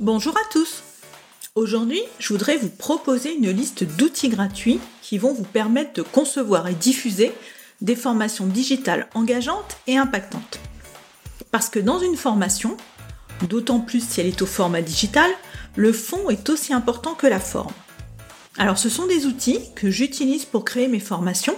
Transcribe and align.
Bonjour 0.00 0.34
à 0.34 0.48
tous 0.50 0.82
Aujourd'hui, 1.54 2.00
je 2.18 2.32
voudrais 2.32 2.56
vous 2.56 2.70
proposer 2.70 3.34
une 3.34 3.50
liste 3.50 3.84
d'outils 3.84 4.30
gratuits 4.30 4.80
qui 5.02 5.18
vont 5.18 5.34
vous 5.34 5.44
permettre 5.44 5.92
de 5.92 6.00
concevoir 6.00 6.68
et 6.68 6.74
diffuser 6.74 7.34
des 7.82 7.96
formations 7.96 8.46
digitales 8.46 9.10
engageantes 9.12 9.76
et 9.86 9.98
impactantes. 9.98 10.58
Parce 11.50 11.68
que 11.68 11.78
dans 11.78 11.98
une 11.98 12.16
formation, 12.16 12.78
d'autant 13.46 13.78
plus 13.78 14.02
si 14.02 14.22
elle 14.22 14.28
est 14.28 14.40
au 14.40 14.46
format 14.46 14.80
digital, 14.80 15.30
le 15.76 15.92
fond 15.92 16.30
est 16.30 16.48
aussi 16.48 16.72
important 16.72 17.12
que 17.12 17.26
la 17.26 17.38
forme. 17.38 17.74
Alors 18.56 18.78
ce 18.78 18.88
sont 18.88 19.04
des 19.04 19.26
outils 19.26 19.60
que 19.76 19.90
j'utilise 19.90 20.46
pour 20.46 20.64
créer 20.64 20.88
mes 20.88 20.98
formations 20.98 21.56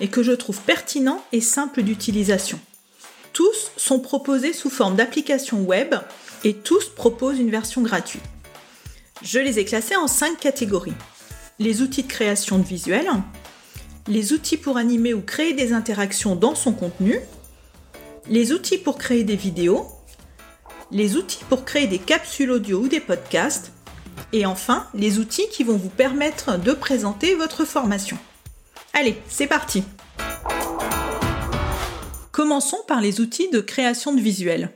et 0.00 0.08
que 0.08 0.22
je 0.22 0.32
trouve 0.32 0.62
pertinents 0.62 1.22
et 1.32 1.42
simples 1.42 1.82
d'utilisation. 1.82 2.58
Tous 3.34 3.70
sont 3.76 4.00
proposés 4.00 4.54
sous 4.54 4.70
forme 4.70 4.96
d'applications 4.96 5.60
web 5.60 5.94
et 6.44 6.54
tous 6.54 6.88
proposent 6.88 7.38
une 7.38 7.50
version 7.50 7.82
gratuite. 7.82 8.22
Je 9.22 9.38
les 9.38 9.58
ai 9.58 9.64
classés 9.64 9.96
en 9.96 10.08
cinq 10.08 10.38
catégories. 10.38 10.94
Les 11.58 11.82
outils 11.82 12.02
de 12.02 12.08
création 12.08 12.58
de 12.58 12.64
visuels, 12.64 13.08
les 14.08 14.32
outils 14.32 14.56
pour 14.56 14.76
animer 14.76 15.14
ou 15.14 15.20
créer 15.20 15.52
des 15.52 15.72
interactions 15.72 16.34
dans 16.34 16.54
son 16.54 16.72
contenu, 16.72 17.20
les 18.28 18.52
outils 18.52 18.78
pour 18.78 18.98
créer 18.98 19.24
des 19.24 19.36
vidéos, 19.36 19.86
les 20.90 21.16
outils 21.16 21.44
pour 21.48 21.64
créer 21.64 21.86
des 21.86 21.98
capsules 21.98 22.50
audio 22.50 22.80
ou 22.80 22.88
des 22.88 23.00
podcasts, 23.00 23.72
et 24.32 24.46
enfin 24.46 24.86
les 24.94 25.18
outils 25.18 25.48
qui 25.50 25.64
vont 25.64 25.76
vous 25.76 25.88
permettre 25.88 26.58
de 26.58 26.72
présenter 26.72 27.34
votre 27.34 27.64
formation. 27.64 28.18
Allez, 28.92 29.16
c'est 29.28 29.46
parti 29.46 29.84
Commençons 32.30 32.80
par 32.88 33.00
les 33.00 33.20
outils 33.20 33.50
de 33.50 33.60
création 33.60 34.14
de 34.14 34.20
visuels. 34.20 34.70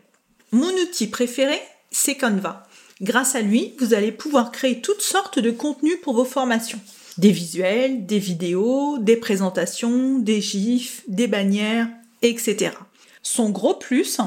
Mon 0.52 0.70
outil 0.70 1.08
préféré, 1.08 1.60
c'est 1.90 2.16
Canva. 2.16 2.68
Grâce 3.02 3.34
à 3.34 3.40
lui, 3.40 3.74
vous 3.80 3.94
allez 3.94 4.12
pouvoir 4.12 4.52
créer 4.52 4.80
toutes 4.80 5.02
sortes 5.02 5.38
de 5.38 5.50
contenus 5.50 6.00
pour 6.02 6.14
vos 6.14 6.24
formations. 6.24 6.80
Des 7.18 7.32
visuels, 7.32 8.06
des 8.06 8.18
vidéos, 8.18 8.98
des 8.98 9.16
présentations, 9.16 10.18
des 10.18 10.40
gifs, 10.40 11.02
des 11.08 11.26
bannières, 11.26 11.88
etc. 12.22 12.70
Son 13.22 13.50
gros 13.50 13.74
plus, 13.74 14.18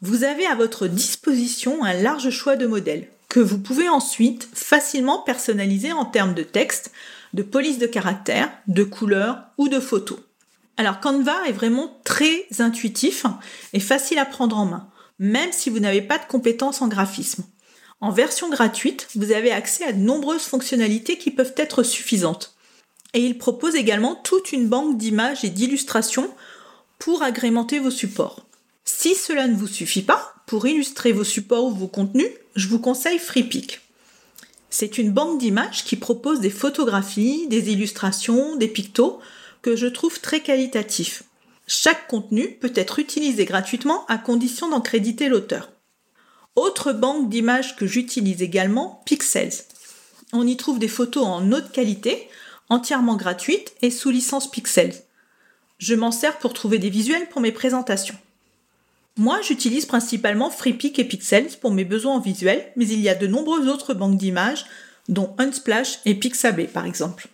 vous 0.00 0.24
avez 0.24 0.46
à 0.46 0.54
votre 0.54 0.86
disposition 0.86 1.84
un 1.84 1.92
large 1.92 2.30
choix 2.30 2.56
de 2.56 2.66
modèles 2.66 3.08
que 3.28 3.40
vous 3.40 3.58
pouvez 3.58 3.88
ensuite 3.88 4.48
facilement 4.54 5.18
personnaliser 5.18 5.92
en 5.92 6.04
termes 6.04 6.34
de 6.34 6.42
texte, 6.42 6.90
de 7.34 7.42
police 7.42 7.78
de 7.78 7.86
caractère, 7.86 8.50
de 8.66 8.82
couleurs 8.82 9.42
ou 9.58 9.68
de 9.68 9.78
photos. 9.78 10.18
Alors 10.76 11.00
Canva 11.00 11.46
est 11.46 11.52
vraiment 11.52 12.00
très 12.04 12.46
intuitif 12.58 13.26
et 13.72 13.80
facile 13.80 14.18
à 14.18 14.24
prendre 14.24 14.58
en 14.58 14.64
main 14.64 14.89
même 15.20 15.52
si 15.52 15.68
vous 15.70 15.78
n'avez 15.78 16.02
pas 16.02 16.18
de 16.18 16.24
compétences 16.26 16.82
en 16.82 16.88
graphisme. 16.88 17.44
En 18.00 18.10
version 18.10 18.48
gratuite, 18.48 19.06
vous 19.14 19.30
avez 19.30 19.52
accès 19.52 19.84
à 19.84 19.92
de 19.92 19.98
nombreuses 19.98 20.42
fonctionnalités 20.42 21.18
qui 21.18 21.30
peuvent 21.30 21.52
être 21.58 21.82
suffisantes. 21.82 22.56
Et 23.12 23.20
il 23.20 23.36
propose 23.36 23.74
également 23.76 24.14
toute 24.14 24.52
une 24.52 24.68
banque 24.68 24.96
d'images 24.96 25.44
et 25.44 25.50
d'illustrations 25.50 26.30
pour 26.98 27.22
agrémenter 27.22 27.78
vos 27.78 27.90
supports. 27.90 28.46
Si 28.84 29.14
cela 29.14 29.46
ne 29.46 29.56
vous 29.56 29.66
suffit 29.66 30.02
pas, 30.02 30.34
pour 30.46 30.66
illustrer 30.66 31.12
vos 31.12 31.24
supports 31.24 31.66
ou 31.66 31.74
vos 31.74 31.86
contenus, 31.86 32.30
je 32.56 32.68
vous 32.68 32.78
conseille 32.78 33.18
FreePic. 33.18 33.80
C'est 34.70 34.96
une 34.96 35.12
banque 35.12 35.38
d'images 35.38 35.84
qui 35.84 35.96
propose 35.96 36.40
des 36.40 36.50
photographies, 36.50 37.46
des 37.48 37.70
illustrations, 37.70 38.56
des 38.56 38.68
pictos 38.68 39.20
que 39.60 39.76
je 39.76 39.86
trouve 39.86 40.20
très 40.20 40.40
qualitatifs. 40.40 41.24
Chaque 41.72 42.08
contenu 42.08 42.48
peut 42.60 42.72
être 42.74 42.98
utilisé 42.98 43.44
gratuitement 43.44 44.04
à 44.08 44.18
condition 44.18 44.68
d'en 44.68 44.80
créditer 44.80 45.28
l'auteur. 45.28 45.70
Autre 46.56 46.92
banque 46.92 47.28
d'images 47.28 47.76
que 47.76 47.86
j'utilise 47.86 48.42
également, 48.42 49.04
Pixels. 49.06 49.52
On 50.32 50.48
y 50.48 50.56
trouve 50.56 50.80
des 50.80 50.88
photos 50.88 51.24
en 51.24 51.52
haute 51.52 51.70
qualité, 51.70 52.28
entièrement 52.70 53.14
gratuites 53.14 53.72
et 53.82 53.92
sous 53.92 54.10
licence 54.10 54.50
Pixels. 54.50 54.96
Je 55.78 55.94
m'en 55.94 56.10
sers 56.10 56.38
pour 56.38 56.54
trouver 56.54 56.80
des 56.80 56.90
visuels 56.90 57.28
pour 57.28 57.40
mes 57.40 57.52
présentations. 57.52 58.18
Moi, 59.16 59.40
j'utilise 59.40 59.86
principalement 59.86 60.50
FreePic 60.50 60.98
et 60.98 61.04
Pixels 61.04 61.56
pour 61.60 61.70
mes 61.70 61.84
besoins 61.84 62.16
en 62.16 62.20
visuel, 62.20 62.66
mais 62.74 62.88
il 62.88 63.00
y 63.00 63.08
a 63.08 63.14
de 63.14 63.28
nombreuses 63.28 63.68
autres 63.68 63.94
banques 63.94 64.18
d'images, 64.18 64.66
dont 65.08 65.36
Unsplash 65.38 66.00
et 66.04 66.16
Pixabay 66.16 66.66
par 66.66 66.84
exemple. 66.84 67.28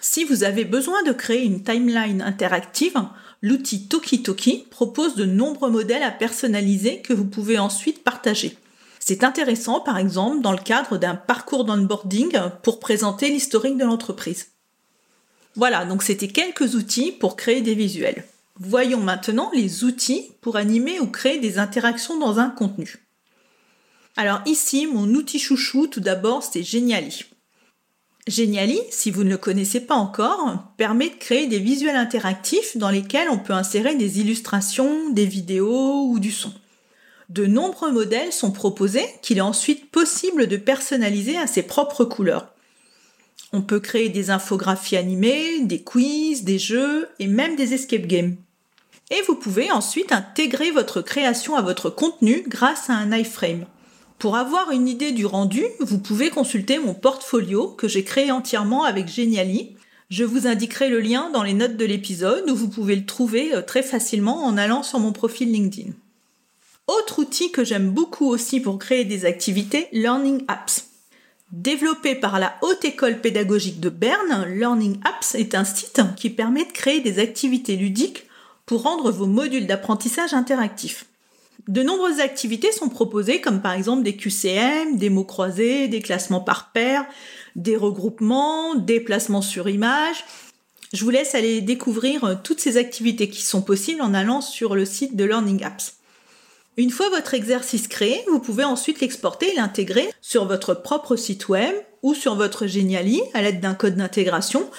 Si 0.00 0.24
vous 0.24 0.44
avez 0.44 0.64
besoin 0.64 1.02
de 1.04 1.12
créer 1.12 1.44
une 1.44 1.62
timeline 1.62 2.22
interactive, 2.22 3.00
l'outil 3.42 3.88
Toki 3.88 4.66
propose 4.70 5.14
de 5.14 5.24
nombreux 5.24 5.70
modèles 5.70 6.02
à 6.02 6.10
personnaliser 6.10 7.00
que 7.00 7.12
vous 7.12 7.24
pouvez 7.24 7.58
ensuite 7.58 8.04
partager. 8.04 8.58
C'est 8.98 9.24
intéressant 9.24 9.80
par 9.80 9.98
exemple 9.98 10.42
dans 10.42 10.52
le 10.52 10.58
cadre 10.58 10.98
d'un 10.98 11.14
parcours 11.14 11.64
d'onboarding 11.64 12.38
pour 12.62 12.80
présenter 12.80 13.28
l'historique 13.28 13.78
de 13.78 13.84
l'entreprise. 13.84 14.48
Voilà, 15.54 15.84
donc 15.84 16.02
c'était 16.02 16.28
quelques 16.28 16.74
outils 16.74 17.12
pour 17.12 17.36
créer 17.36 17.62
des 17.62 17.74
visuels. 17.74 18.24
Voyons 18.58 19.00
maintenant 19.00 19.50
les 19.54 19.84
outils 19.84 20.30
pour 20.40 20.56
animer 20.56 21.00
ou 21.00 21.06
créer 21.06 21.38
des 21.38 21.58
interactions 21.58 22.18
dans 22.18 22.38
un 22.38 22.50
contenu. 22.50 22.96
Alors 24.16 24.40
ici, 24.46 24.86
mon 24.86 25.08
outil 25.14 25.38
chouchou, 25.38 25.86
tout 25.86 26.00
d'abord, 26.00 26.42
c'est 26.42 26.62
Geniali. 26.62 27.26
Geniali, 28.26 28.80
si 28.90 29.12
vous 29.12 29.22
ne 29.22 29.30
le 29.30 29.38
connaissez 29.38 29.78
pas 29.78 29.94
encore, 29.94 30.58
permet 30.76 31.10
de 31.10 31.14
créer 31.14 31.46
des 31.46 31.60
visuels 31.60 31.94
interactifs 31.94 32.76
dans 32.76 32.90
lesquels 32.90 33.30
on 33.30 33.38
peut 33.38 33.52
insérer 33.52 33.94
des 33.94 34.18
illustrations, 34.18 35.10
des 35.10 35.26
vidéos 35.26 36.08
ou 36.08 36.18
du 36.18 36.32
son. 36.32 36.52
De 37.28 37.46
nombreux 37.46 37.92
modèles 37.92 38.32
sont 38.32 38.50
proposés 38.50 39.06
qu'il 39.22 39.38
est 39.38 39.42
ensuite 39.42 39.90
possible 39.92 40.48
de 40.48 40.56
personnaliser 40.56 41.36
à 41.38 41.46
ses 41.46 41.62
propres 41.62 42.04
couleurs. 42.04 42.52
On 43.52 43.62
peut 43.62 43.80
créer 43.80 44.08
des 44.08 44.30
infographies 44.30 44.96
animées, 44.96 45.60
des 45.60 45.82
quiz, 45.82 46.42
des 46.42 46.58
jeux 46.58 47.08
et 47.20 47.28
même 47.28 47.54
des 47.54 47.74
escape 47.74 48.06
games. 48.06 48.36
Et 49.10 49.22
vous 49.28 49.36
pouvez 49.36 49.70
ensuite 49.70 50.10
intégrer 50.10 50.72
votre 50.72 51.00
création 51.00 51.54
à 51.54 51.62
votre 51.62 51.90
contenu 51.90 52.44
grâce 52.48 52.90
à 52.90 52.94
un 52.94 53.16
iframe. 53.16 53.66
Pour 54.18 54.36
avoir 54.36 54.70
une 54.70 54.88
idée 54.88 55.12
du 55.12 55.26
rendu, 55.26 55.62
vous 55.80 55.98
pouvez 55.98 56.30
consulter 56.30 56.78
mon 56.78 56.94
portfolio 56.94 57.68
que 57.68 57.86
j'ai 57.86 58.02
créé 58.02 58.30
entièrement 58.32 58.84
avec 58.84 59.08
Geniali. 59.08 59.76
Je 60.08 60.24
vous 60.24 60.46
indiquerai 60.46 60.88
le 60.88 61.00
lien 61.00 61.30
dans 61.30 61.42
les 61.42 61.52
notes 61.52 61.76
de 61.76 61.84
l'épisode 61.84 62.48
où 62.48 62.56
vous 62.56 62.68
pouvez 62.68 62.96
le 62.96 63.04
trouver 63.04 63.54
euh, 63.54 63.60
très 63.60 63.82
facilement 63.82 64.44
en 64.44 64.56
allant 64.56 64.82
sur 64.82 65.00
mon 65.00 65.12
profil 65.12 65.52
LinkedIn. 65.52 65.92
Autre 66.86 67.18
outil 67.18 67.50
que 67.50 67.64
j'aime 67.64 67.90
beaucoup 67.90 68.26
aussi 68.26 68.60
pour 68.60 68.78
créer 68.78 69.04
des 69.04 69.26
activités, 69.26 69.88
Learning 69.92 70.44
Apps. 70.48 70.86
Développé 71.52 72.14
par 72.14 72.38
la 72.38 72.54
Haute 72.62 72.84
École 72.84 73.20
Pédagogique 73.20 73.80
de 73.80 73.90
Berne, 73.90 74.46
Learning 74.48 74.98
Apps 75.04 75.34
est 75.34 75.54
un 75.54 75.64
site 75.64 76.00
qui 76.16 76.30
permet 76.30 76.64
de 76.64 76.72
créer 76.72 77.00
des 77.00 77.18
activités 77.18 77.76
ludiques 77.76 78.24
pour 78.64 78.82
rendre 78.82 79.10
vos 79.10 79.26
modules 79.26 79.66
d'apprentissage 79.66 80.32
interactifs. 80.32 81.06
De 81.68 81.82
nombreuses 81.82 82.20
activités 82.20 82.70
sont 82.70 82.88
proposées, 82.88 83.40
comme 83.40 83.60
par 83.60 83.72
exemple 83.72 84.04
des 84.04 84.16
QCM, 84.16 84.98
des 84.98 85.10
mots 85.10 85.24
croisés, 85.24 85.88
des 85.88 86.00
classements 86.00 86.40
par 86.40 86.70
paire, 86.70 87.04
des 87.56 87.76
regroupements, 87.76 88.76
des 88.76 89.00
placements 89.00 89.42
sur 89.42 89.68
image. 89.68 90.24
Je 90.92 91.02
vous 91.02 91.10
laisse 91.10 91.34
aller 91.34 91.60
découvrir 91.62 92.22
euh, 92.22 92.34
toutes 92.40 92.60
ces 92.60 92.76
activités 92.76 93.28
qui 93.28 93.42
sont 93.42 93.62
possibles 93.62 94.00
en 94.00 94.14
allant 94.14 94.40
sur 94.40 94.76
le 94.76 94.84
site 94.84 95.16
de 95.16 95.24
Learning 95.24 95.64
Apps. 95.64 95.94
Une 96.76 96.90
fois 96.90 97.08
votre 97.08 97.34
exercice 97.34 97.88
créé, 97.88 98.22
vous 98.30 98.38
pouvez 98.38 98.62
ensuite 98.62 99.00
l'exporter 99.00 99.50
et 99.50 99.56
l'intégrer 99.56 100.08
sur 100.20 100.44
votre 100.44 100.74
propre 100.74 101.16
site 101.16 101.48
web 101.48 101.74
ou 102.02 102.14
sur 102.14 102.36
votre 102.36 102.66
Geniali 102.66 103.20
à 103.34 103.42
l'aide 103.42 103.60
d'un 103.60 103.74
code 103.74 103.96
d'intégration 103.96 104.70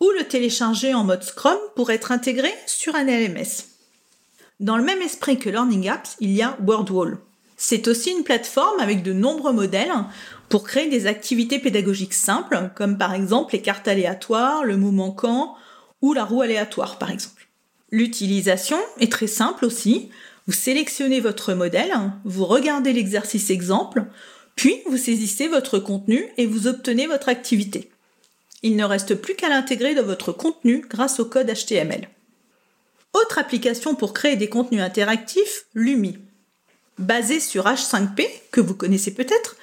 ou 0.00 0.10
le 0.10 0.24
télécharger 0.24 0.92
en 0.92 1.04
mode 1.04 1.22
Scrum 1.22 1.56
pour 1.76 1.90
être 1.90 2.12
intégré 2.12 2.52
sur 2.66 2.94
un 2.94 3.04
LMS. 3.04 3.75
Dans 4.58 4.78
le 4.78 4.84
même 4.84 5.02
esprit 5.02 5.38
que 5.38 5.50
Learning 5.50 5.88
Apps, 5.88 6.16
il 6.18 6.32
y 6.32 6.40
a 6.40 6.56
WordWall. 6.62 7.18
C'est 7.58 7.88
aussi 7.88 8.10
une 8.10 8.24
plateforme 8.24 8.80
avec 8.80 9.02
de 9.02 9.12
nombreux 9.12 9.52
modèles 9.52 9.92
pour 10.48 10.64
créer 10.64 10.88
des 10.88 11.06
activités 11.06 11.58
pédagogiques 11.58 12.14
simples, 12.14 12.70
comme 12.74 12.96
par 12.96 13.12
exemple 13.12 13.54
les 13.54 13.60
cartes 13.60 13.88
aléatoires, 13.88 14.64
le 14.64 14.76
mot 14.76 14.92
manquant 14.92 15.56
ou 16.00 16.14
la 16.14 16.24
roue 16.24 16.40
aléatoire 16.40 16.98
par 16.98 17.10
exemple. 17.10 17.48
L'utilisation 17.90 18.78
est 18.98 19.12
très 19.12 19.26
simple 19.26 19.64
aussi. 19.64 20.08
Vous 20.46 20.52
sélectionnez 20.52 21.20
votre 21.20 21.52
modèle, 21.52 21.92
vous 22.24 22.46
regardez 22.46 22.92
l'exercice 22.92 23.50
exemple, 23.50 24.04
puis 24.54 24.80
vous 24.86 24.96
saisissez 24.96 25.48
votre 25.48 25.78
contenu 25.78 26.24
et 26.38 26.46
vous 26.46 26.66
obtenez 26.66 27.06
votre 27.06 27.28
activité. 27.28 27.90
Il 28.62 28.76
ne 28.76 28.84
reste 28.84 29.16
plus 29.16 29.34
qu'à 29.34 29.48
l'intégrer 29.48 29.94
dans 29.94 30.04
votre 30.04 30.32
contenu 30.32 30.84
grâce 30.88 31.20
au 31.20 31.26
code 31.26 31.52
HTML. 31.52 32.08
Autre 33.22 33.38
application 33.38 33.94
pour 33.94 34.12
créer 34.12 34.36
des 34.36 34.50
contenus 34.50 34.82
interactifs, 34.82 35.64
Lumi. 35.74 36.18
Basé 36.98 37.40
sur 37.40 37.64
H5P, 37.64 38.26
que 38.50 38.60
vous 38.60 38.74
connaissez 38.74 39.14
peut-être, 39.14 39.56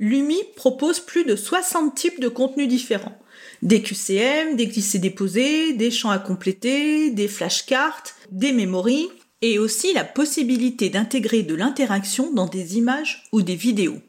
Lumi 0.00 0.38
propose 0.56 0.98
plus 0.98 1.24
de 1.24 1.36
60 1.36 1.94
types 1.94 2.18
de 2.18 2.26
contenus 2.26 2.66
différents. 2.66 3.16
Des 3.62 3.82
QCM, 3.82 4.56
des 4.56 4.66
glissés-déposés, 4.66 5.74
des 5.74 5.92
champs 5.92 6.10
à 6.10 6.18
compléter, 6.18 7.12
des 7.12 7.28
flashcards, 7.28 8.02
des 8.32 8.50
memories, 8.50 9.08
et 9.42 9.60
aussi 9.60 9.92
la 9.92 10.02
possibilité 10.02 10.90
d'intégrer 10.90 11.44
de 11.44 11.54
l'interaction 11.54 12.32
dans 12.32 12.46
des 12.46 12.78
images 12.78 13.28
ou 13.30 13.42
des 13.42 13.54
vidéos. 13.54 14.00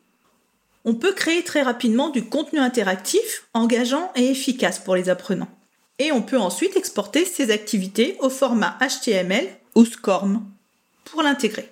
On 0.84 0.96
peut 0.96 1.14
créer 1.14 1.44
très 1.44 1.62
rapidement 1.62 2.10
du 2.10 2.24
contenu 2.24 2.58
interactif, 2.58 3.48
engageant 3.54 4.12
et 4.16 4.32
efficace 4.32 4.80
pour 4.80 4.96
les 4.96 5.10
apprenants. 5.10 5.59
Et 6.00 6.12
on 6.12 6.22
peut 6.22 6.40
ensuite 6.40 6.78
exporter 6.78 7.26
ces 7.26 7.52
activités 7.52 8.16
au 8.20 8.30
format 8.30 8.78
HTML 8.82 9.48
ou 9.76 9.86
SCORM 9.86 10.44
pour 11.06 11.22
l'intégrer. 11.22 11.70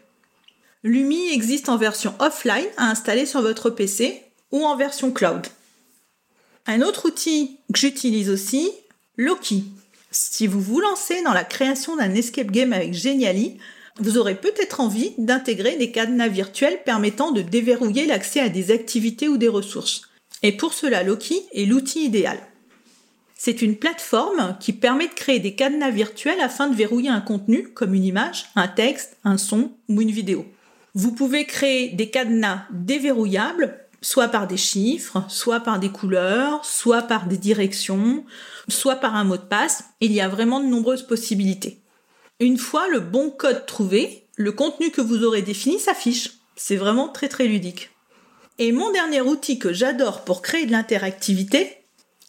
Lumi 0.83 1.31
existe 1.31 1.69
en 1.69 1.77
version 1.77 2.13
offline 2.19 2.67
à 2.77 2.89
installer 2.89 3.25
sur 3.25 3.41
votre 3.41 3.69
PC 3.69 4.21
ou 4.51 4.65
en 4.65 4.75
version 4.75 5.11
cloud. 5.11 5.47
Un 6.65 6.81
autre 6.81 7.07
outil 7.07 7.57
que 7.73 7.79
j'utilise 7.79 8.29
aussi, 8.29 8.71
Loki. 9.17 9.63
Si 10.11 10.47
vous 10.47 10.61
vous 10.61 10.79
lancez 10.79 11.21
dans 11.23 11.33
la 11.33 11.43
création 11.43 11.95
d'un 11.95 12.13
escape 12.13 12.51
game 12.51 12.73
avec 12.73 12.93
Geniali, 12.93 13.57
vous 13.99 14.17
aurez 14.17 14.35
peut-être 14.35 14.79
envie 14.79 15.13
d'intégrer 15.17 15.75
des 15.77 15.91
cadenas 15.91 16.27
virtuels 16.27 16.83
permettant 16.83 17.31
de 17.31 17.41
déverrouiller 17.41 18.05
l'accès 18.05 18.39
à 18.39 18.49
des 18.49 18.71
activités 18.71 19.27
ou 19.27 19.37
des 19.37 19.47
ressources. 19.47 20.03
Et 20.43 20.51
pour 20.51 20.73
cela, 20.73 21.03
Loki 21.03 21.41
est 21.53 21.65
l'outil 21.65 22.05
idéal. 22.05 22.37
C'est 23.37 23.61
une 23.61 23.77
plateforme 23.77 24.57
qui 24.59 24.73
permet 24.73 25.07
de 25.07 25.13
créer 25.13 25.39
des 25.39 25.53
cadenas 25.53 25.91
virtuels 25.91 26.41
afin 26.41 26.67
de 26.67 26.75
verrouiller 26.75 27.09
un 27.09 27.21
contenu 27.21 27.69
comme 27.69 27.93
une 27.93 28.03
image, 28.03 28.47
un 28.55 28.67
texte, 28.67 29.17
un 29.23 29.37
son 29.37 29.71
ou 29.89 30.01
une 30.01 30.11
vidéo. 30.11 30.45
Vous 30.95 31.11
pouvez 31.11 31.45
créer 31.45 31.89
des 31.89 32.09
cadenas 32.09 32.63
déverrouillables, 32.71 33.77
soit 34.01 34.29
par 34.29 34.47
des 34.47 34.57
chiffres, 34.57 35.23
soit 35.27 35.59
par 35.59 35.79
des 35.79 35.89
couleurs, 35.89 36.65
soit 36.65 37.03
par 37.03 37.27
des 37.27 37.37
directions, 37.37 38.25
soit 38.67 38.95
par 38.95 39.15
un 39.15 39.23
mot 39.23 39.37
de 39.37 39.43
passe. 39.43 39.83
Il 40.01 40.11
y 40.11 40.21
a 40.21 40.27
vraiment 40.27 40.59
de 40.59 40.65
nombreuses 40.65 41.05
possibilités. 41.05 41.79
Une 42.39 42.57
fois 42.57 42.87
le 42.87 42.99
bon 42.99 43.29
code 43.29 43.67
trouvé, 43.67 44.25
le 44.35 44.51
contenu 44.51 44.89
que 44.89 45.01
vous 45.01 45.23
aurez 45.23 45.43
défini 45.43 45.79
s'affiche. 45.79 46.31
C'est 46.55 46.75
vraiment 46.75 47.07
très 47.07 47.27
très 47.27 47.45
ludique. 47.45 47.91
Et 48.57 48.71
mon 48.71 48.91
dernier 48.91 49.21
outil 49.21 49.59
que 49.59 49.73
j'adore 49.73 50.23
pour 50.23 50.41
créer 50.41 50.65
de 50.65 50.71
l'interactivité, 50.71 51.76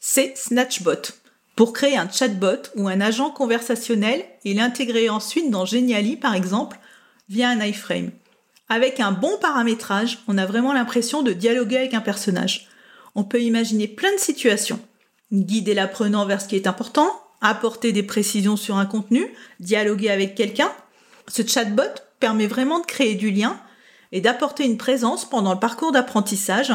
c'est 0.00 0.36
Snatchbot. 0.36 1.12
Pour 1.56 1.72
créer 1.72 1.96
un 1.96 2.08
chatbot 2.08 2.70
ou 2.76 2.88
un 2.88 3.00
agent 3.00 3.30
conversationnel 3.30 4.24
et 4.44 4.54
l'intégrer 4.54 5.08
ensuite 5.08 5.50
dans 5.50 5.66
Geniali 5.66 6.16
par 6.16 6.34
exemple 6.34 6.78
via 7.28 7.48
un 7.48 7.60
iframe. 7.60 8.12
Avec 8.68 9.00
un 9.00 9.12
bon 9.12 9.36
paramétrage, 9.40 10.18
on 10.28 10.38
a 10.38 10.46
vraiment 10.46 10.72
l'impression 10.72 11.22
de 11.22 11.32
dialoguer 11.32 11.78
avec 11.78 11.94
un 11.94 12.00
personnage. 12.00 12.68
On 13.14 13.24
peut 13.24 13.42
imaginer 13.42 13.88
plein 13.88 14.12
de 14.12 14.20
situations. 14.20 14.80
Guider 15.32 15.74
l'apprenant 15.74 16.26
vers 16.26 16.40
ce 16.40 16.48
qui 16.48 16.56
est 16.56 16.66
important, 16.66 17.10
apporter 17.40 17.92
des 17.92 18.02
précisions 18.02 18.56
sur 18.56 18.76
un 18.76 18.86
contenu, 18.86 19.26
dialoguer 19.58 20.10
avec 20.10 20.34
quelqu'un. 20.34 20.70
Ce 21.26 21.46
chatbot 21.46 21.82
permet 22.20 22.46
vraiment 22.46 22.78
de 22.78 22.86
créer 22.86 23.14
du 23.14 23.30
lien 23.30 23.58
et 24.12 24.20
d'apporter 24.20 24.64
une 24.64 24.78
présence 24.78 25.28
pendant 25.28 25.54
le 25.54 25.60
parcours 25.60 25.92
d'apprentissage. 25.92 26.72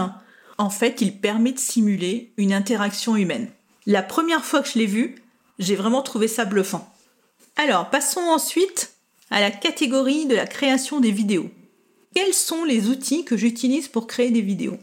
En 0.58 0.70
fait, 0.70 1.02
il 1.02 1.20
permet 1.20 1.52
de 1.52 1.60
simuler 1.60 2.32
une 2.38 2.54
interaction 2.54 3.16
humaine. 3.16 3.50
La 3.86 4.04
première 4.04 4.46
fois 4.46 4.62
que 4.62 4.70
je 4.70 4.80
l'ai 4.80 4.86
vu, 4.86 5.16
j'ai 5.60 5.76
vraiment 5.76 6.02
trouvé 6.02 6.28
ça 6.28 6.46
bluffant. 6.46 6.94
Alors, 7.56 7.90
passons 7.90 8.22
ensuite 8.22 8.94
à 9.30 9.42
la 9.42 9.52
catégorie 9.52 10.26
de 10.26 10.36
la 10.36 10.46
création 10.46 11.00
des 11.00 11.12
vidéos 11.12 11.50
quels 12.14 12.34
sont 12.34 12.64
les 12.64 12.90
outils 12.90 13.26
que 13.26 13.38
j'utilise 13.38 13.88
pour 13.88 14.08
créer 14.08 14.32
des 14.32 14.42
vidéos? 14.42 14.78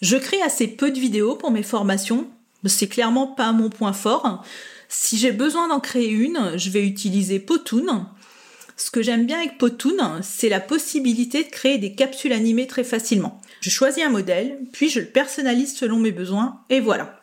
Je 0.00 0.16
crée 0.16 0.40
assez 0.42 0.68
peu 0.68 0.90
de 0.90 1.00
vidéos 1.00 1.36
pour 1.36 1.50
mes 1.50 1.62
formations. 1.62 2.28
C'est 2.64 2.88
clairement 2.88 3.26
pas 3.26 3.52
mon 3.52 3.70
point 3.70 3.92
fort. 3.92 4.44
Si 4.88 5.16
j'ai 5.18 5.32
besoin 5.32 5.68
d'en 5.68 5.80
créer 5.80 6.10
une, 6.10 6.56
je 6.56 6.70
vais 6.70 6.86
utiliser 6.86 7.40
Potoon. 7.40 8.06
Ce 8.76 8.90
que 8.90 9.02
j'aime 9.02 9.26
bien 9.26 9.38
avec 9.38 9.58
Potoon, 9.58 10.20
c'est 10.22 10.48
la 10.48 10.60
possibilité 10.60 11.42
de 11.44 11.48
créer 11.48 11.78
des 11.78 11.94
capsules 11.94 12.32
animées 12.32 12.66
très 12.66 12.84
facilement. 12.84 13.40
Je 13.60 13.70
choisis 13.70 14.04
un 14.04 14.10
modèle, 14.10 14.58
puis 14.72 14.90
je 14.90 15.00
le 15.00 15.06
personnalise 15.06 15.74
selon 15.74 15.96
mes 15.96 16.12
besoins, 16.12 16.60
et 16.68 16.80
voilà. 16.80 17.20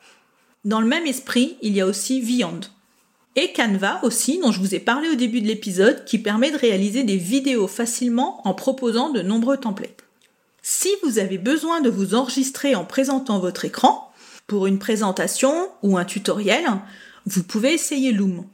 Dans 0.65 0.81
le 0.81 0.88
même 0.88 1.05
esprit, 1.05 1.57
il 1.61 1.73
y 1.73 1.81
a 1.81 1.85
aussi 1.85 2.21
Viand 2.21 2.61
et 3.35 3.51
Canva 3.51 4.00
aussi, 4.03 4.39
dont 4.39 4.51
je 4.51 4.59
vous 4.59 4.75
ai 4.75 4.79
parlé 4.79 5.09
au 5.09 5.15
début 5.15 5.41
de 5.41 5.47
l'épisode, 5.47 6.05
qui 6.05 6.19
permet 6.19 6.51
de 6.51 6.57
réaliser 6.57 7.03
des 7.03 7.17
vidéos 7.17 7.67
facilement 7.67 8.47
en 8.47 8.53
proposant 8.53 9.09
de 9.09 9.21
nombreux 9.21 9.57
templates. 9.57 10.03
Si 10.61 10.89
vous 11.03 11.17
avez 11.17 11.38
besoin 11.38 11.81
de 11.81 11.89
vous 11.89 12.13
enregistrer 12.13 12.75
en 12.75 12.85
présentant 12.85 13.39
votre 13.39 13.65
écran, 13.65 14.11
pour 14.47 14.67
une 14.67 14.79
présentation 14.79 15.69
ou 15.81 15.97
un 15.97 16.05
tutoriel, 16.05 16.65
vous 17.25 17.44
pouvez 17.44 17.73
essayer 17.73 18.11
Loom. 18.11 18.45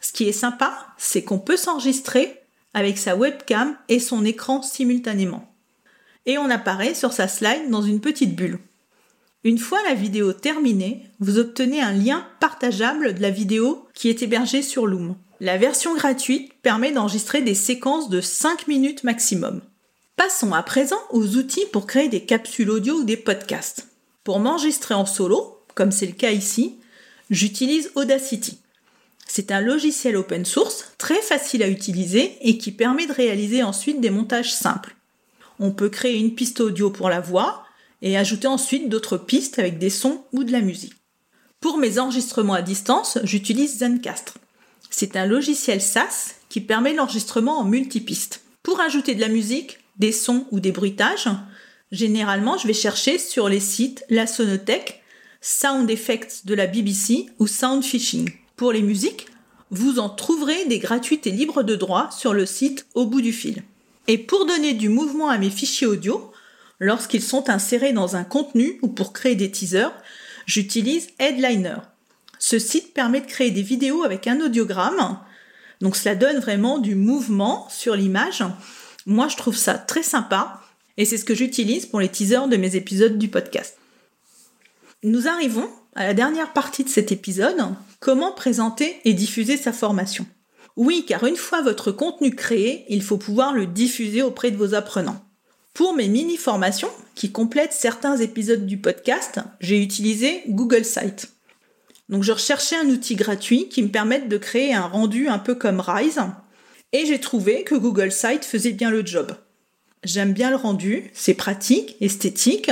Ce 0.00 0.12
qui 0.12 0.28
est 0.28 0.32
sympa, 0.32 0.86
c'est 0.96 1.22
qu'on 1.22 1.38
peut 1.38 1.56
s'enregistrer 1.56 2.40
avec 2.74 2.98
sa 2.98 3.16
webcam 3.16 3.76
et 3.88 4.00
son 4.00 4.24
écran 4.24 4.62
simultanément. 4.62 5.52
Et 6.26 6.38
on 6.38 6.50
apparaît 6.50 6.94
sur 6.94 7.12
sa 7.12 7.28
slide 7.28 7.70
dans 7.70 7.82
une 7.82 8.00
petite 8.00 8.36
bulle. 8.36 8.58
Une 9.42 9.58
fois 9.58 9.78
la 9.88 9.94
vidéo 9.94 10.32
terminée, 10.34 11.06
vous 11.18 11.38
obtenez 11.38 11.80
un 11.80 11.92
lien 11.92 12.26
partageable 12.40 13.14
de 13.14 13.22
la 13.22 13.30
vidéo 13.30 13.88
qui 13.94 14.10
est 14.10 14.22
hébergée 14.22 14.62
sur 14.62 14.86
Loom. 14.86 15.16
La 15.40 15.56
version 15.56 15.94
gratuite 15.94 16.52
permet 16.62 16.92
d'enregistrer 16.92 17.40
des 17.40 17.54
séquences 17.54 18.10
de 18.10 18.20
5 18.20 18.68
minutes 18.68 19.04
maximum. 19.04 19.62
Passons 20.16 20.52
à 20.52 20.62
présent 20.62 21.00
aux 21.10 21.36
outils 21.36 21.64
pour 21.72 21.86
créer 21.86 22.08
des 22.08 22.26
capsules 22.26 22.68
audio 22.68 22.96
ou 22.96 23.04
des 23.04 23.16
podcasts. 23.16 23.88
Pour 24.22 24.38
m'enregistrer 24.38 24.92
en 24.92 25.06
solo, 25.06 25.58
comme 25.74 25.92
c'est 25.92 26.06
le 26.06 26.12
cas 26.12 26.32
ici, 26.32 26.76
j'utilise 27.30 27.90
Audacity. 27.94 28.59
C'est 29.32 29.52
un 29.52 29.60
logiciel 29.60 30.16
open 30.16 30.44
source 30.44 30.86
très 30.98 31.22
facile 31.22 31.62
à 31.62 31.68
utiliser 31.68 32.36
et 32.40 32.58
qui 32.58 32.72
permet 32.72 33.06
de 33.06 33.12
réaliser 33.12 33.62
ensuite 33.62 34.00
des 34.00 34.10
montages 34.10 34.52
simples. 34.52 34.96
On 35.60 35.70
peut 35.70 35.88
créer 35.88 36.18
une 36.18 36.34
piste 36.34 36.58
audio 36.58 36.90
pour 36.90 37.08
la 37.08 37.20
voix, 37.20 37.64
et 38.02 38.16
ajouter 38.16 38.48
ensuite 38.48 38.88
d'autres 38.88 39.18
pistes 39.18 39.60
avec 39.60 39.78
des 39.78 39.88
sons 39.88 40.24
ou 40.32 40.42
de 40.42 40.50
la 40.50 40.62
musique. 40.62 40.94
Pour 41.60 41.78
mes 41.78 42.00
enregistrements 42.00 42.54
à 42.54 42.62
distance, 42.62 43.18
j'utilise 43.22 43.78
Zencastr. 43.78 44.34
C'est 44.90 45.14
un 45.14 45.26
logiciel 45.26 45.80
SaaS 45.80 46.34
qui 46.48 46.60
permet 46.60 46.94
l'enregistrement 46.94 47.60
en 47.60 47.64
multipiste. 47.64 48.42
Pour 48.64 48.80
ajouter 48.80 49.14
de 49.14 49.20
la 49.20 49.28
musique, 49.28 49.78
des 49.96 50.10
sons 50.10 50.44
ou 50.50 50.58
des 50.58 50.72
bruitages, 50.72 51.28
généralement 51.92 52.58
je 52.58 52.66
vais 52.66 52.74
chercher 52.74 53.18
sur 53.18 53.48
les 53.48 53.60
sites 53.60 54.04
La 54.10 54.26
Sonothèque, 54.26 55.04
Sound 55.40 55.88
Effects 55.88 56.46
de 56.46 56.54
la 56.54 56.66
BBC 56.66 57.26
ou 57.38 57.46
Sound 57.46 57.84
Fishing. 57.84 58.39
Pour 58.60 58.72
les 58.72 58.82
musiques, 58.82 59.26
vous 59.70 60.00
en 60.00 60.10
trouverez 60.10 60.66
des 60.66 60.78
gratuites 60.78 61.26
et 61.26 61.30
libres 61.30 61.62
de 61.62 61.76
droit 61.76 62.10
sur 62.10 62.34
le 62.34 62.44
site 62.44 62.84
Au 62.92 63.06
bout 63.06 63.22
du 63.22 63.32
fil. 63.32 63.62
Et 64.06 64.18
pour 64.18 64.44
donner 64.44 64.74
du 64.74 64.90
mouvement 64.90 65.30
à 65.30 65.38
mes 65.38 65.48
fichiers 65.48 65.86
audio, 65.86 66.30
lorsqu'ils 66.78 67.22
sont 67.22 67.48
insérés 67.48 67.94
dans 67.94 68.16
un 68.16 68.22
contenu 68.22 68.78
ou 68.82 68.88
pour 68.88 69.14
créer 69.14 69.34
des 69.34 69.50
teasers, 69.50 69.94
j'utilise 70.44 71.08
Headliner. 71.18 71.78
Ce 72.38 72.58
site 72.58 72.92
permet 72.92 73.22
de 73.22 73.26
créer 73.26 73.50
des 73.50 73.62
vidéos 73.62 74.02
avec 74.02 74.26
un 74.26 74.38
audiogramme, 74.42 75.18
donc 75.80 75.96
cela 75.96 76.14
donne 76.14 76.38
vraiment 76.38 76.76
du 76.76 76.94
mouvement 76.94 77.66
sur 77.70 77.96
l'image. 77.96 78.44
Moi, 79.06 79.28
je 79.28 79.38
trouve 79.38 79.56
ça 79.56 79.78
très 79.78 80.02
sympa 80.02 80.60
et 80.98 81.06
c'est 81.06 81.16
ce 81.16 81.24
que 81.24 81.34
j'utilise 81.34 81.86
pour 81.86 82.00
les 82.00 82.10
teasers 82.10 82.48
de 82.48 82.58
mes 82.58 82.76
épisodes 82.76 83.16
du 83.16 83.28
podcast. 83.28 83.78
Nous 85.02 85.28
arrivons 85.28 85.70
à 85.94 86.06
la 86.06 86.14
dernière 86.14 86.52
partie 86.52 86.84
de 86.84 86.88
cet 86.88 87.12
épisode, 87.12 87.56
comment 87.98 88.32
présenter 88.32 89.00
et 89.04 89.12
diffuser 89.12 89.56
sa 89.56 89.72
formation? 89.72 90.26
Oui, 90.76 91.04
car 91.06 91.24
une 91.24 91.36
fois 91.36 91.62
votre 91.62 91.90
contenu 91.92 92.34
créé, 92.34 92.84
il 92.88 93.02
faut 93.02 93.18
pouvoir 93.18 93.52
le 93.52 93.66
diffuser 93.66 94.22
auprès 94.22 94.50
de 94.50 94.56
vos 94.56 94.74
apprenants. 94.74 95.22
Pour 95.74 95.94
mes 95.94 96.08
mini-formations, 96.08 96.90
qui 97.14 97.32
complètent 97.32 97.72
certains 97.72 98.16
épisodes 98.16 98.66
du 98.66 98.78
podcast, 98.78 99.40
j'ai 99.60 99.82
utilisé 99.82 100.42
Google 100.48 100.84
Site. 100.84 101.32
Donc 102.08 102.22
je 102.22 102.32
recherchais 102.32 102.76
un 102.76 102.88
outil 102.88 103.14
gratuit 103.14 103.68
qui 103.68 103.82
me 103.82 103.88
permette 103.88 104.28
de 104.28 104.36
créer 104.36 104.74
un 104.74 104.86
rendu 104.86 105.28
un 105.28 105.38
peu 105.38 105.54
comme 105.54 105.80
Rise, 105.80 106.20
et 106.92 107.06
j'ai 107.06 107.20
trouvé 107.20 107.62
que 107.62 107.74
Google 107.74 108.10
Site 108.10 108.44
faisait 108.44 108.72
bien 108.72 108.90
le 108.90 109.04
job. 109.04 109.32
J'aime 110.02 110.32
bien 110.32 110.50
le 110.50 110.56
rendu, 110.56 111.10
c'est 111.14 111.34
pratique, 111.34 111.96
esthétique, 112.00 112.70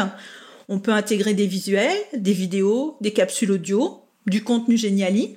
on 0.68 0.78
peut 0.78 0.92
intégrer 0.92 1.34
des 1.34 1.46
visuels, 1.46 1.98
des 2.14 2.32
vidéos, 2.32 2.96
des 3.00 3.12
capsules 3.12 3.52
audio, 3.52 4.02
du 4.26 4.44
contenu 4.44 4.76
Geniali 4.76 5.36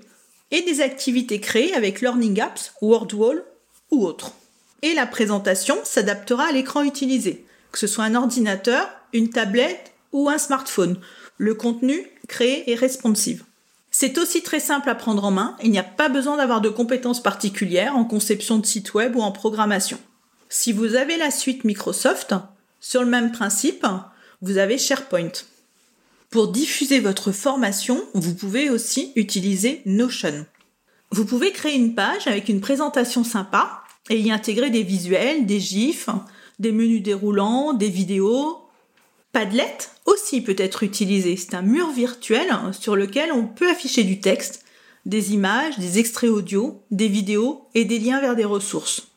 et 0.52 0.62
des 0.62 0.82
activités 0.82 1.40
créées 1.40 1.74
avec 1.74 2.02
Learning 2.02 2.40
Apps, 2.42 2.74
WordWall 2.82 3.44
ou 3.92 4.06
autres. 4.06 4.34
et 4.84 4.94
la 4.96 5.06
présentation 5.06 5.78
s'adaptera 5.84 6.46
à 6.46 6.52
l'écran 6.52 6.82
utilisé, 6.82 7.46
que 7.72 7.78
ce 7.78 7.86
soit 7.86 8.04
un 8.04 8.16
ordinateur, 8.16 8.90
une 9.14 9.30
tablette 9.30 9.92
ou 10.12 10.28
un 10.28 10.40
smartphone. 10.40 11.00
Le 11.38 11.54
contenu 11.54 12.08
créé 12.28 12.72
est 12.72 12.76
responsive. 12.76 13.44
C'est 13.92 14.18
aussi 14.18 14.42
très 14.42 14.60
simple 14.60 14.90
à 14.90 14.96
prendre 14.96 15.26
en 15.26 15.32
main, 15.32 15.56
il 15.62 15.70
n'y 15.70 15.78
a 15.78 15.84
pas 15.84 16.10
besoin 16.10 16.38
d'avoir 16.38 16.62
de 16.62 16.70
compétences 16.70 17.22
particulières 17.22 17.96
en 17.96 18.06
conception 18.06 18.58
de 18.58 18.66
site 18.66 18.94
web 18.94 19.16
ou 19.16 19.22
en 19.22 19.32
programmation. 19.32 20.00
Si 20.50 20.72
vous 20.72 20.96
avez 20.96 21.18
la 21.18 21.30
suite 21.30 21.64
Microsoft, 21.64 22.34
sur 22.80 23.02
le 23.02 23.10
même 23.10 23.32
principe, 23.32 23.86
vous 24.42 24.58
avez 24.58 24.78
SharePoint. 24.78 25.32
Pour 26.30 26.48
diffuser 26.48 27.00
votre 27.00 27.32
formation, 27.32 28.04
vous 28.14 28.34
pouvez 28.34 28.70
aussi 28.70 29.12
utiliser 29.16 29.82
Notion. 29.86 30.46
Vous 31.12 31.26
pouvez 31.26 31.52
créer 31.52 31.76
une 31.76 31.94
page 31.94 32.28
avec 32.28 32.50
une 32.50 32.62
présentation 32.62 33.24
sympa 33.24 33.84
et 34.10 34.18
y 34.18 34.32
intégrer 34.32 34.70
des 34.70 34.84
visuels, 34.84 35.46
des 35.46 35.60
gifs, 35.60 36.10
des 36.60 36.72
menus 36.72 37.04
déroulants, 37.04 37.74
des 37.74 37.90
vidéos. 37.90 38.58
Padlet 39.34 39.78
aussi 40.06 40.42
peut 40.42 40.56
être 40.58 40.84
utilisé. 40.84 41.36
C'est 41.38 41.54
un 41.54 41.62
mur 41.62 41.92
virtuel 41.92 42.48
sur 42.72 42.96
lequel 42.96 43.32
on 43.32 43.46
peut 43.46 43.70
afficher 43.70 44.04
du 44.04 44.20
texte, 44.22 44.64
des 45.06 45.34
images, 45.34 45.78
des 45.78 46.00
extraits 46.00 46.30
audio, 46.30 46.82
des 46.92 47.08
vidéos 47.08 47.66
et 47.76 47.86
des 47.86 48.00
liens 48.00 48.22
vers 48.22 48.36
des 48.36 48.46
ressources. 48.46 49.08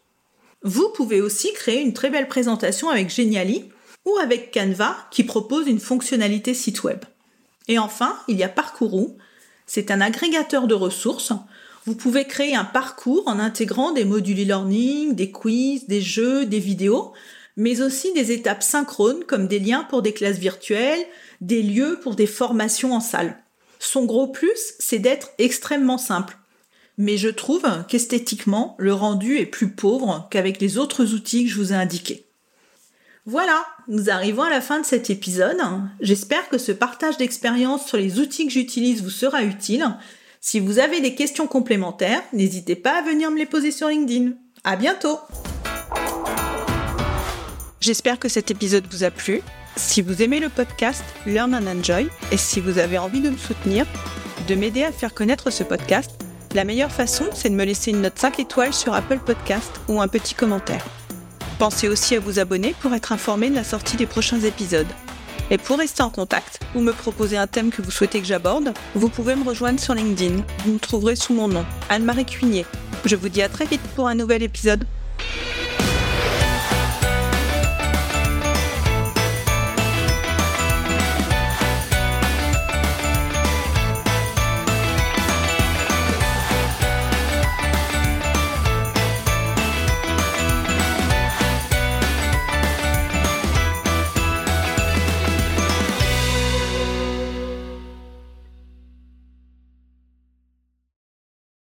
Vous 0.62 0.88
pouvez 0.90 1.20
aussi 1.20 1.52
créer 1.52 1.80
une 1.80 1.92
très 1.92 2.10
belle 2.10 2.28
présentation 2.28 2.88
avec 2.88 3.10
Geniali 3.10 3.66
ou 4.04 4.16
avec 4.18 4.52
Canva 4.52 4.96
qui 5.10 5.24
propose 5.24 5.66
une 5.66 5.80
fonctionnalité 5.80 6.54
site 6.54 6.84
web. 6.84 7.04
Et 7.68 7.78
enfin, 7.78 8.16
il 8.28 8.36
y 8.36 8.42
a 8.42 8.48
Parcourou. 8.48 9.16
C'est 9.66 9.90
un 9.90 10.00
agrégateur 10.00 10.66
de 10.66 10.74
ressources. 10.74 11.32
Vous 11.86 11.94
pouvez 11.94 12.24
créer 12.24 12.54
un 12.54 12.64
parcours 12.64 13.24
en 13.26 13.38
intégrant 13.38 13.92
des 13.92 14.04
modules 14.04 14.42
e-learning, 14.42 15.14
des 15.14 15.30
quiz, 15.30 15.86
des 15.86 16.00
jeux, 16.00 16.46
des 16.46 16.58
vidéos, 16.58 17.12
mais 17.56 17.80
aussi 17.80 18.12
des 18.12 18.32
étapes 18.32 18.62
synchrones 18.62 19.24
comme 19.24 19.48
des 19.48 19.58
liens 19.58 19.84
pour 19.84 20.02
des 20.02 20.12
classes 20.12 20.38
virtuelles, 20.38 21.04
des 21.40 21.62
lieux 21.62 21.98
pour 22.02 22.14
des 22.14 22.26
formations 22.26 22.94
en 22.94 23.00
salle. 23.00 23.38
Son 23.78 24.04
gros 24.04 24.28
plus, 24.28 24.74
c'est 24.78 24.98
d'être 24.98 25.30
extrêmement 25.38 25.98
simple. 25.98 26.38
Mais 26.96 27.16
je 27.16 27.28
trouve 27.28 27.66
qu'esthétiquement, 27.88 28.76
le 28.78 28.94
rendu 28.94 29.38
est 29.38 29.46
plus 29.46 29.70
pauvre 29.70 30.28
qu'avec 30.30 30.60
les 30.60 30.78
autres 30.78 31.12
outils 31.12 31.44
que 31.44 31.50
je 31.50 31.56
vous 31.56 31.72
ai 31.72 31.76
indiqués. 31.76 32.24
Voilà, 33.26 33.64
nous 33.88 34.10
arrivons 34.10 34.42
à 34.42 34.50
la 34.50 34.60
fin 34.60 34.80
de 34.80 34.84
cet 34.84 35.08
épisode. 35.08 35.56
J'espère 35.98 36.50
que 36.50 36.58
ce 36.58 36.72
partage 36.72 37.16
d'expérience 37.16 37.86
sur 37.86 37.96
les 37.96 38.20
outils 38.20 38.46
que 38.46 38.52
j'utilise 38.52 39.02
vous 39.02 39.08
sera 39.08 39.42
utile. 39.42 39.96
Si 40.42 40.60
vous 40.60 40.78
avez 40.78 41.00
des 41.00 41.14
questions 41.14 41.46
complémentaires, 41.46 42.20
n'hésitez 42.34 42.76
pas 42.76 42.98
à 42.98 43.02
venir 43.02 43.30
me 43.30 43.38
les 43.38 43.46
poser 43.46 43.70
sur 43.70 43.88
LinkedIn. 43.88 44.32
À 44.62 44.76
bientôt! 44.76 45.18
J'espère 47.80 48.18
que 48.18 48.28
cet 48.28 48.50
épisode 48.50 48.84
vous 48.90 49.04
a 49.04 49.10
plu. 49.10 49.40
Si 49.76 50.02
vous 50.02 50.20
aimez 50.20 50.38
le 50.38 50.50
podcast 50.50 51.02
Learn 51.24 51.54
and 51.54 51.66
Enjoy 51.66 52.08
et 52.30 52.36
si 52.36 52.60
vous 52.60 52.76
avez 52.76 52.98
envie 52.98 53.22
de 53.22 53.30
me 53.30 53.38
soutenir, 53.38 53.86
de 54.48 54.54
m'aider 54.54 54.84
à 54.84 54.92
faire 54.92 55.14
connaître 55.14 55.48
ce 55.48 55.64
podcast, 55.64 56.10
la 56.54 56.64
meilleure 56.64 56.92
façon, 56.92 57.24
c'est 57.34 57.48
de 57.48 57.54
me 57.54 57.64
laisser 57.64 57.90
une 57.90 58.02
note 58.02 58.18
5 58.18 58.38
étoiles 58.38 58.74
sur 58.74 58.92
Apple 58.92 59.18
Podcast 59.24 59.80
ou 59.88 60.02
un 60.02 60.08
petit 60.08 60.34
commentaire. 60.34 60.84
Pensez 61.58 61.88
aussi 61.88 62.16
à 62.16 62.20
vous 62.20 62.38
abonner 62.38 62.74
pour 62.80 62.94
être 62.94 63.12
informé 63.12 63.48
de 63.48 63.54
la 63.54 63.64
sortie 63.64 63.96
des 63.96 64.06
prochains 64.06 64.40
épisodes. 64.40 64.86
Et 65.50 65.58
pour 65.58 65.78
rester 65.78 66.02
en 66.02 66.10
contact 66.10 66.60
ou 66.74 66.80
me 66.80 66.92
proposer 66.92 67.36
un 67.36 67.46
thème 67.46 67.70
que 67.70 67.82
vous 67.82 67.90
souhaitez 67.90 68.20
que 68.20 68.26
j'aborde, 68.26 68.72
vous 68.94 69.08
pouvez 69.08 69.34
me 69.34 69.44
rejoindre 69.44 69.78
sur 69.78 69.94
LinkedIn. 69.94 70.42
Vous 70.64 70.72
me 70.72 70.78
trouverez 70.78 71.16
sous 71.16 71.34
mon 71.34 71.48
nom, 71.48 71.64
Anne-Marie 71.90 72.24
Cuigné. 72.24 72.66
Je 73.04 73.14
vous 73.14 73.28
dis 73.28 73.42
à 73.42 73.48
très 73.48 73.66
vite 73.66 73.82
pour 73.94 74.08
un 74.08 74.14
nouvel 74.14 74.42
épisode. 74.42 74.84